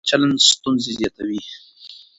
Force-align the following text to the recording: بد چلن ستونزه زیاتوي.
بد 0.03 0.07
چلن 0.09 0.33
ستونزه 0.49 0.91
زیاتوي. 0.97 1.41